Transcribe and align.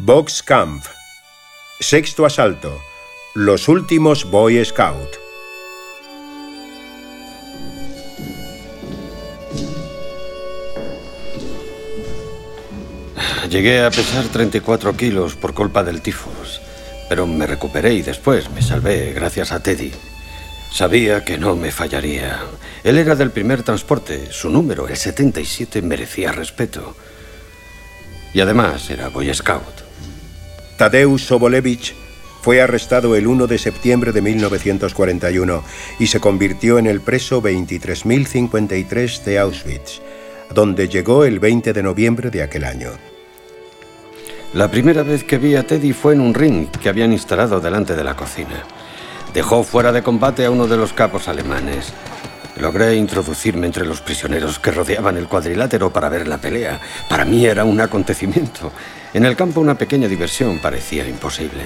Box 0.00 0.44
Camp. 0.44 0.84
Sexto 1.80 2.24
asalto. 2.24 2.80
Los 3.34 3.66
últimos 3.66 4.30
Boy 4.30 4.64
Scout. 4.64 5.16
Llegué 13.50 13.82
a 13.82 13.90
pesar 13.90 14.24
34 14.26 14.96
kilos 14.96 15.34
por 15.34 15.52
culpa 15.52 15.82
del 15.82 16.00
tifus, 16.00 16.60
pero 17.08 17.26
me 17.26 17.48
recuperé 17.48 17.94
y 17.94 18.02
después 18.02 18.48
me 18.50 18.62
salvé 18.62 19.12
gracias 19.12 19.50
a 19.50 19.60
Teddy. 19.60 19.90
Sabía 20.72 21.24
que 21.24 21.38
no 21.38 21.56
me 21.56 21.72
fallaría. 21.72 22.38
Él 22.84 22.98
era 22.98 23.16
del 23.16 23.32
primer 23.32 23.64
transporte. 23.64 24.30
Su 24.30 24.48
número, 24.48 24.86
el 24.86 24.96
77, 24.96 25.82
merecía 25.82 26.30
respeto. 26.30 26.94
Y 28.32 28.40
además 28.40 28.88
era 28.90 29.08
Boy 29.08 29.32
Scout. 29.34 29.82
Tadeusz 30.76 31.22
Sobolevich 31.22 31.94
fue 32.42 32.62
arrestado 32.62 33.16
el 33.16 33.26
1 33.26 33.46
de 33.46 33.58
septiembre 33.58 34.12
de 34.12 34.22
1941 34.22 35.64
y 35.98 36.06
se 36.06 36.20
convirtió 36.20 36.78
en 36.78 36.86
el 36.86 37.00
preso 37.00 37.42
23.053 37.42 39.24
de 39.24 39.38
Auschwitz, 39.38 40.00
donde 40.54 40.88
llegó 40.88 41.24
el 41.24 41.40
20 41.40 41.72
de 41.72 41.82
noviembre 41.82 42.30
de 42.30 42.42
aquel 42.42 42.64
año. 42.64 42.90
La 44.54 44.70
primera 44.70 45.02
vez 45.02 45.24
que 45.24 45.36
vi 45.36 45.56
a 45.56 45.66
Teddy 45.66 45.92
fue 45.92 46.14
en 46.14 46.20
un 46.20 46.32
ring 46.32 46.68
que 46.68 46.88
habían 46.88 47.12
instalado 47.12 47.60
delante 47.60 47.94
de 47.94 48.04
la 48.04 48.16
cocina. 48.16 48.64
Dejó 49.34 49.62
fuera 49.62 49.92
de 49.92 50.02
combate 50.02 50.46
a 50.46 50.50
uno 50.50 50.66
de 50.66 50.78
los 50.78 50.94
capos 50.94 51.28
alemanes. 51.28 51.92
Logré 52.60 52.96
introducirme 52.96 53.66
entre 53.66 53.86
los 53.86 54.00
prisioneros 54.00 54.58
que 54.58 54.72
rodeaban 54.72 55.16
el 55.16 55.28
cuadrilátero 55.28 55.92
para 55.92 56.08
ver 56.08 56.26
la 56.26 56.38
pelea. 56.38 56.80
Para 57.08 57.24
mí 57.24 57.46
era 57.46 57.64
un 57.64 57.80
acontecimiento. 57.80 58.72
En 59.14 59.24
el 59.24 59.36
campo 59.36 59.60
una 59.60 59.76
pequeña 59.76 60.08
diversión 60.08 60.58
parecía 60.58 61.06
imposible. 61.06 61.62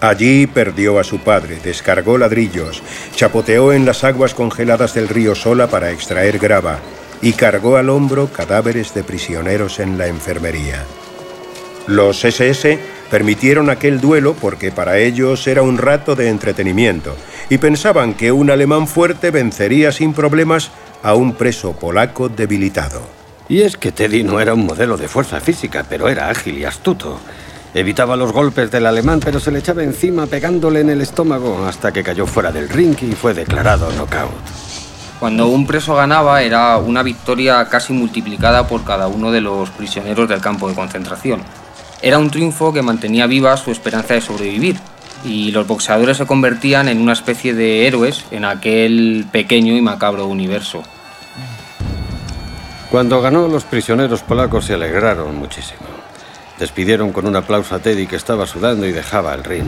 Allí 0.00 0.46
perdió 0.46 0.98
a 0.98 1.04
su 1.04 1.18
padre, 1.20 1.58
descargó 1.62 2.18
ladrillos, 2.18 2.82
chapoteó 3.14 3.72
en 3.72 3.84
las 3.84 4.04
aguas 4.04 4.34
congeladas 4.34 4.94
del 4.94 5.08
río 5.08 5.34
Sola 5.34 5.68
para 5.68 5.90
extraer 5.90 6.38
grava 6.38 6.78
y 7.20 7.32
cargó 7.32 7.76
al 7.76 7.90
hombro 7.90 8.28
cadáveres 8.28 8.94
de 8.94 9.02
prisioneros 9.02 9.80
en 9.80 9.98
la 9.98 10.06
enfermería. 10.06 10.84
Los 11.86 12.24
SS 12.24 12.78
permitieron 13.10 13.70
aquel 13.70 14.00
duelo 14.00 14.34
porque 14.34 14.70
para 14.70 14.98
ellos 14.98 15.46
era 15.46 15.62
un 15.62 15.78
rato 15.78 16.14
de 16.14 16.28
entretenimiento 16.28 17.16
y 17.50 17.58
pensaban 17.58 18.14
que 18.14 18.32
un 18.32 18.50
alemán 18.50 18.86
fuerte 18.86 19.30
vencería 19.30 19.92
sin 19.92 20.12
problemas 20.12 20.70
a 21.02 21.14
un 21.14 21.34
preso 21.34 21.72
polaco 21.72 22.28
debilitado. 22.28 23.00
Y 23.48 23.62
es 23.62 23.76
que 23.76 23.92
Teddy 23.92 24.24
no 24.24 24.40
era 24.40 24.54
un 24.54 24.66
modelo 24.66 24.96
de 24.96 25.08
fuerza 25.08 25.40
física, 25.40 25.84
pero 25.88 26.08
era 26.08 26.28
ágil 26.28 26.58
y 26.58 26.64
astuto. 26.64 27.18
Evitaba 27.72 28.16
los 28.16 28.32
golpes 28.32 28.70
del 28.70 28.86
alemán, 28.86 29.20
pero 29.24 29.40
se 29.40 29.50
le 29.50 29.60
echaba 29.60 29.82
encima 29.82 30.26
pegándole 30.26 30.80
en 30.80 30.90
el 30.90 31.00
estómago 31.00 31.64
hasta 31.66 31.92
que 31.92 32.02
cayó 32.02 32.26
fuera 32.26 32.52
del 32.52 32.68
ring 32.68 32.96
y 33.02 33.12
fue 33.12 33.34
declarado 33.34 33.90
knockout. 33.92 34.30
Cuando 35.18 35.48
un 35.48 35.66
preso 35.66 35.94
ganaba 35.94 36.42
era 36.42 36.76
una 36.76 37.02
victoria 37.02 37.66
casi 37.68 37.92
multiplicada 37.92 38.66
por 38.66 38.84
cada 38.84 39.08
uno 39.08 39.32
de 39.32 39.40
los 39.40 39.70
prisioneros 39.70 40.28
del 40.28 40.40
campo 40.40 40.68
de 40.68 40.74
concentración. 40.74 41.42
Era 42.00 42.18
un 42.18 42.30
triunfo 42.30 42.72
que 42.72 42.82
mantenía 42.82 43.26
viva 43.26 43.56
su 43.56 43.70
esperanza 43.70 44.14
de 44.14 44.20
sobrevivir 44.20 44.76
y 45.24 45.50
los 45.50 45.66
boxeadores 45.66 46.16
se 46.16 46.26
convertían 46.26 46.88
en 46.88 47.00
una 47.00 47.12
especie 47.12 47.54
de 47.54 47.86
héroes 47.86 48.24
en 48.30 48.44
aquel 48.44 49.26
pequeño 49.30 49.76
y 49.76 49.80
macabro 49.80 50.26
universo. 50.26 50.82
Cuando 52.90 53.20
ganó, 53.20 53.48
los 53.48 53.64
prisioneros 53.64 54.22
polacos 54.22 54.64
se 54.64 54.74
alegraron 54.74 55.36
muchísimo. 55.36 55.80
Despidieron 56.58 57.12
con 57.12 57.26
un 57.26 57.36
aplauso 57.36 57.74
a 57.74 57.78
Teddy 57.78 58.06
que 58.06 58.16
estaba 58.16 58.46
sudando 58.46 58.86
y 58.86 58.92
dejaba 58.92 59.34
el 59.34 59.44
ring. 59.44 59.66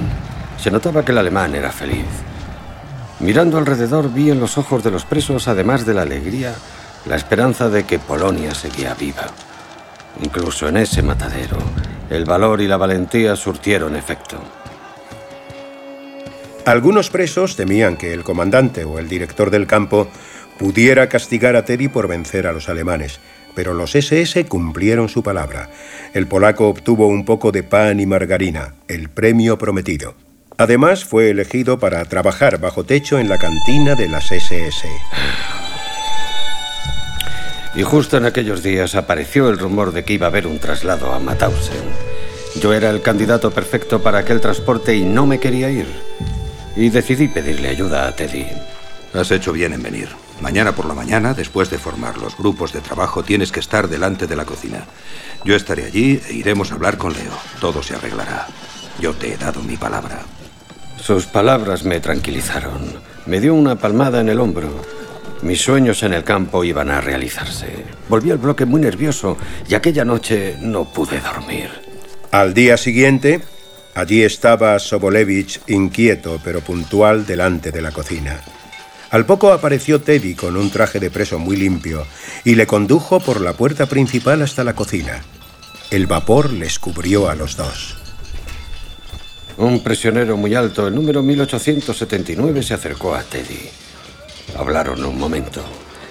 Se 0.59 0.71
notaba 0.71 1.05
que 1.05 1.13
el 1.13 1.19
alemán 1.19 1.55
era 1.55 1.71
feliz. 1.71 2.07
Mirando 3.21 3.59
alrededor 3.59 4.13
vi 4.13 4.31
en 4.31 4.41
los 4.41 4.57
ojos 4.57 4.83
de 4.83 4.91
los 4.91 5.05
presos, 5.05 5.47
además 5.49 5.85
de 5.85 5.95
la 5.95 6.03
alegría, 6.03 6.55
la 7.05 7.17
esperanza 7.17 7.69
de 7.69 7.85
que 7.85 7.99
Polonia 7.99 8.55
seguía 8.55 8.95
viva. 8.95 9.27
Incluso 10.23 10.69
en 10.69 10.79
ese 10.79 11.03
matadero, 11.03 11.59
el 12.09 12.25
valor 12.25 12.61
y 12.61 12.69
la 12.69 12.79
valentía 12.79 13.37
surtieron 13.37 13.97
efecto. 13.97 14.39
Algunos 16.65 17.11
presos 17.11 17.57
temían 17.57 17.97
que 17.97 18.13
el 18.13 18.23
comandante 18.23 18.85
o 18.85 18.99
el 18.99 19.09
director 19.09 19.51
del 19.51 19.67
campo 19.67 20.09
pudiera 20.59 21.09
castigar 21.09 21.57
a 21.57 21.65
Teddy 21.65 21.89
por 21.89 22.07
vencer 22.07 22.47
a 22.47 22.53
los 22.53 22.69
alemanes, 22.69 23.19
pero 23.55 23.73
los 23.73 23.95
SS 23.95 24.45
cumplieron 24.47 25.09
su 25.09 25.23
palabra. 25.23 25.71
El 26.13 26.27
polaco 26.27 26.69
obtuvo 26.69 27.07
un 27.07 27.25
poco 27.25 27.51
de 27.51 27.63
pan 27.63 27.99
y 27.99 28.07
margarina, 28.07 28.75
el 28.89 29.09
premio 29.09 29.57
prometido. 29.57 30.15
Además, 30.59 31.05
fue 31.07 31.31
elegido 31.31 31.79
para 31.79 32.05
trabajar 32.05 32.61
bajo 32.61 32.85
techo 32.85 33.19
en 33.19 33.31
la 33.31 33.39
cantina 33.39 33.95
de 33.95 34.09
las 34.09 34.31
SS. 34.31 34.87
Y 37.75 37.83
justo 37.83 38.19
en 38.19 38.27
aquellos 38.27 38.63
días 38.63 38.95
apareció 38.95 39.49
el 39.49 39.59
rumor 39.59 39.93
de 39.93 40.05
que 40.05 40.13
iba 40.13 40.27
a 40.27 40.29
haber 40.29 40.47
un 40.47 40.59
traslado 40.59 41.15
a 41.15 41.19
Mauthausen. 41.19 41.81
Yo 42.61 42.75
era 42.75 42.91
el 42.91 43.01
candidato 43.01 43.51
perfecto 43.51 44.03
para 44.03 44.19
aquel 44.19 44.43
transporte 44.43 44.95
y 44.95 45.05
no 45.05 45.25
me 45.25 45.39
quería 45.39 45.71
ir. 45.71 46.10
Y 46.77 46.91
decidí 46.91 47.29
pedirle 47.29 47.69
ayuda 47.69 48.07
a 48.07 48.15
Teddy. 48.15 48.47
Has 49.13 49.31
hecho 49.31 49.53
bien 49.53 49.73
en 49.73 49.83
venir. 49.83 50.09
Mañana 50.41 50.73
por 50.73 50.87
la 50.87 50.95
mañana, 50.95 51.35
después 51.35 51.69
de 51.69 51.79
formar 51.79 52.17
los 52.17 52.37
grupos 52.37 52.73
de 52.73 52.81
trabajo, 52.81 53.23
tienes 53.23 53.53
que 53.53 53.61
estar 53.61 53.89
delante 53.89 54.27
de 54.27 54.37
la 54.37 54.45
cocina. 54.45 54.85
Yo 55.45 55.57
estaré 55.57 55.85
allí 55.85 56.21
e 56.29 56.35
iremos 56.35 56.71
a 56.71 56.77
hablar 56.77 56.97
con 56.97 57.13
Leo. 57.13 57.33
Todo 57.61 57.83
se 57.83 57.95
arreglará. 57.95 58.47
Yo 59.01 59.13
te 59.15 59.33
he 59.33 59.37
dado 59.37 59.63
mi 59.63 59.77
palabra. 59.77 60.21
Sus 60.97 61.27
palabras 61.27 61.85
me 61.85 62.01
tranquilizaron. 62.01 63.01
Me 63.27 63.41
dio 63.41 63.55
una 63.55 63.77
palmada 63.77 64.21
en 64.21 64.29
el 64.29 64.41
hombro. 64.41 64.71
Mis 65.43 65.63
sueños 65.63 66.03
en 66.03 66.13
el 66.13 66.25
campo 66.25 66.65
iban 66.65 66.91
a 66.91 67.01
realizarse. 67.01 67.85
Volví 68.09 68.31
al 68.31 68.39
bloque 68.39 68.67
muy 68.67 68.81
nervioso 68.81 69.37
y 69.69 69.75
aquella 69.75 70.05
noche 70.05 70.57
no 70.61 70.85
pude 70.93 71.21
dormir. 71.21 71.71
Al 72.31 72.55
día 72.55 72.77
siguiente, 72.77 73.41
allí 73.95 74.23
estaba 74.23 74.79
Sobolevich 74.79 75.61
inquieto 75.69 76.41
pero 76.43 76.61
puntual 76.61 77.27
delante 77.27 77.71
de 77.71 77.83
la 77.83 77.93
cocina. 77.93 78.41
Al 79.11 79.27
poco 79.27 79.53
apareció 79.53 80.01
Teddy 80.01 80.35
con 80.35 80.57
un 80.57 80.71
traje 80.71 81.01
de 81.01 81.11
preso 81.11 81.39
muy 81.39 81.57
limpio 81.57 82.07
y 82.45 82.55
le 82.55 82.67
condujo 82.67 83.19
por 83.19 83.41
la 83.41 83.55
puerta 83.55 83.87
principal 83.87 84.43
hasta 84.43 84.63
la 84.63 84.75
cocina. 84.75 85.23
El 85.91 86.07
vapor 86.07 86.53
les 86.53 86.79
cubrió 86.79 87.29
a 87.29 87.35
los 87.35 87.57
dos. 87.57 87.97
Un 89.57 89.83
prisionero 89.83 90.37
muy 90.37 90.55
alto, 90.55 90.87
el 90.87 90.95
número 90.95 91.23
1879, 91.23 92.63
se 92.63 92.75
acercó 92.75 93.15
a 93.15 93.23
Teddy. 93.23 93.69
Hablaron 94.57 95.05
un 95.05 95.19
momento. 95.19 95.63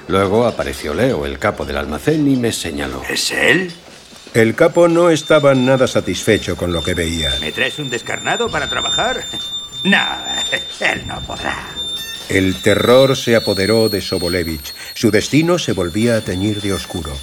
Luego 0.08 0.46
apareció 0.46 0.94
Leo, 0.94 1.26
el 1.26 1.40
capo 1.40 1.66
del 1.66 1.78
almacén, 1.78 2.28
y 2.32 2.36
me 2.36 2.52
señaló. 2.52 3.02
¿Es 3.10 3.32
él? 3.32 3.72
El 4.34 4.54
capo 4.54 4.88
no 4.88 5.10
estaba 5.10 5.56
nada 5.56 5.88
satisfecho 5.88 6.56
con 6.56 6.72
lo 6.72 6.84
que 6.84 6.94
veía. 6.94 7.32
¿Me 7.42 7.52
traes 7.52 7.80
un 7.80 7.90
descarnado 7.90 8.50
para 8.50 8.70
trabajar? 8.70 9.24
No, 9.82 9.98
él 10.82 11.08
no 11.08 11.22
podrá. 11.22 11.56
El 12.28 12.62
terror 12.62 13.16
se 13.16 13.38
apoderó 13.38 13.88
de 13.88 14.02
Sobolevich. 14.02 14.74
Su 14.94 15.10
destino 15.10 15.58
se 15.58 15.72
volvía 15.72 16.18
a 16.18 16.22
teñir 16.22 16.62
de 16.62 16.74
oscuro. 16.74 17.18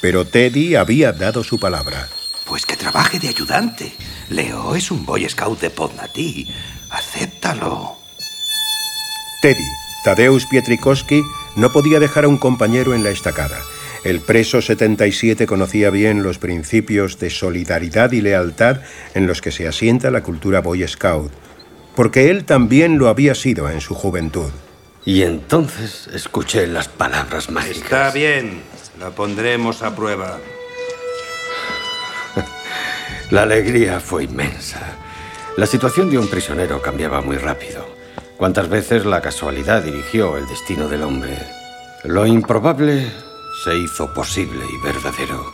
Pero 0.00 0.24
Teddy 0.24 0.76
había 0.76 1.10
dado 1.10 1.42
su 1.42 1.58
palabra. 1.58 2.08
Pues 2.44 2.64
que 2.64 2.76
trabaje 2.76 3.18
de 3.18 3.26
ayudante. 3.26 3.92
Leo 4.30 4.76
es 4.76 4.92
un 4.92 5.04
Boy 5.04 5.28
Scout 5.28 5.58
de 5.58 5.70
Podnatí. 5.70 6.46
Acéptalo. 6.90 7.96
Teddy, 9.42 9.68
Tadeusz 10.04 10.46
Pietrikowski, 10.48 11.24
no 11.56 11.72
podía 11.72 11.98
dejar 11.98 12.24
a 12.24 12.28
un 12.28 12.38
compañero 12.38 12.94
en 12.94 13.02
la 13.02 13.10
estacada. 13.10 13.58
El 14.06 14.20
preso 14.20 14.62
77 14.62 15.48
conocía 15.48 15.90
bien 15.90 16.22
los 16.22 16.38
principios 16.38 17.18
de 17.18 17.28
solidaridad 17.28 18.12
y 18.12 18.20
lealtad 18.20 18.82
en 19.14 19.26
los 19.26 19.40
que 19.42 19.50
se 19.50 19.66
asienta 19.66 20.12
la 20.12 20.22
cultura 20.22 20.60
Boy 20.60 20.86
Scout, 20.86 21.32
porque 21.96 22.30
él 22.30 22.44
también 22.44 22.98
lo 22.98 23.08
había 23.08 23.34
sido 23.34 23.68
en 23.68 23.80
su 23.80 23.96
juventud. 23.96 24.52
Y 25.04 25.22
entonces 25.22 26.08
escuché 26.14 26.68
las 26.68 26.86
palabras 26.86 27.50
mágicas. 27.50 27.82
Está 27.82 28.12
bien, 28.12 28.60
la 29.00 29.10
pondremos 29.10 29.82
a 29.82 29.96
prueba. 29.96 30.38
La 33.32 33.42
alegría 33.42 33.98
fue 33.98 34.22
inmensa. 34.22 34.82
La 35.56 35.66
situación 35.66 36.10
de 36.10 36.18
un 36.18 36.28
prisionero 36.28 36.80
cambiaba 36.80 37.22
muy 37.22 37.38
rápido. 37.38 37.84
Cuántas 38.36 38.68
veces 38.68 39.04
la 39.04 39.20
casualidad 39.20 39.82
dirigió 39.82 40.36
el 40.36 40.46
destino 40.46 40.86
del 40.86 41.02
hombre. 41.02 41.36
Lo 42.04 42.24
improbable 42.24 43.10
se 43.62 43.76
hizo 43.76 44.12
posible 44.12 44.64
y 44.72 44.84
verdadero. 44.84 45.52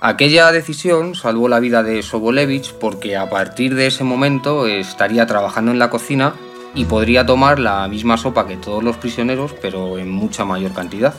Aquella 0.00 0.50
decisión 0.50 1.14
salvó 1.14 1.48
la 1.48 1.60
vida 1.60 1.82
de 1.82 2.02
Sobolevich 2.02 2.72
porque 2.74 3.16
a 3.16 3.28
partir 3.28 3.74
de 3.74 3.86
ese 3.86 4.02
momento 4.02 4.66
estaría 4.66 5.26
trabajando 5.26 5.72
en 5.72 5.78
la 5.78 5.90
cocina 5.90 6.34
y 6.74 6.86
podría 6.86 7.26
tomar 7.26 7.58
la 7.58 7.86
misma 7.88 8.16
sopa 8.16 8.46
que 8.46 8.56
todos 8.56 8.82
los 8.82 8.96
prisioneros, 8.96 9.54
pero 9.60 9.98
en 9.98 10.10
mucha 10.10 10.44
mayor 10.44 10.72
cantidad. 10.72 11.14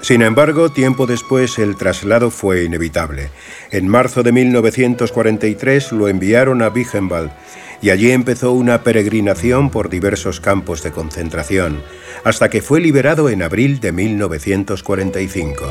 Sin 0.00 0.22
embargo, 0.22 0.70
tiempo 0.70 1.06
después 1.06 1.58
el 1.58 1.76
traslado 1.76 2.30
fue 2.30 2.64
inevitable. 2.64 3.30
En 3.70 3.88
marzo 3.88 4.22
de 4.22 4.32
1943 4.32 5.92
lo 5.92 6.08
enviaron 6.08 6.62
a 6.62 6.68
Buchenwald 6.68 7.30
y 7.84 7.90
allí 7.90 8.12
empezó 8.12 8.52
una 8.52 8.82
peregrinación 8.82 9.68
por 9.68 9.90
diversos 9.90 10.40
campos 10.40 10.82
de 10.82 10.90
concentración, 10.90 11.82
hasta 12.24 12.48
que 12.48 12.62
fue 12.62 12.80
liberado 12.80 13.28
en 13.28 13.42
abril 13.42 13.78
de 13.78 13.92
1945. 13.92 15.66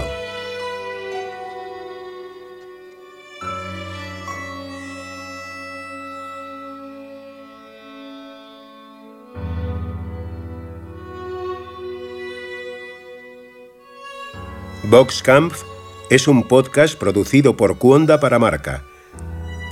Boxkampf 14.83 15.63
es 16.12 16.27
un 16.27 16.44
podcast 16.44 16.95
producido 16.95 17.57
por 17.57 17.80
Cuonda 17.80 18.19
para 18.19 18.38
Marca. 18.38 18.83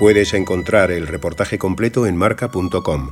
Puedes 0.02 0.34
encontrar 0.34 0.90
el 0.90 1.06
reportaje 1.06 1.60
completo 1.60 2.08
en 2.08 2.18
marca.com. 2.18 3.12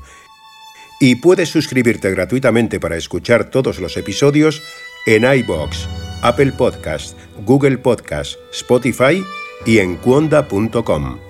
Y 1.00 1.18
puedes 1.18 1.50
suscribirte 1.50 2.10
gratuitamente 2.10 2.80
para 2.80 2.98
escuchar 2.98 3.52
todos 3.52 3.80
los 3.80 3.96
episodios 3.96 4.64
en 5.06 5.24
iBox, 5.24 5.88
Apple 6.24 6.52
Podcast, 6.54 7.16
Google 7.46 7.78
Podcast, 7.78 8.40
Spotify 8.52 9.24
y 9.68 9.78
en 9.78 9.98
cuonda.com. 9.98 11.29